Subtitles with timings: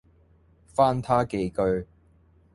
[0.73, 1.85] 翻他幾句，